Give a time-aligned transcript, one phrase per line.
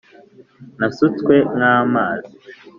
[0.79, 2.33] Nasutswe nk amazi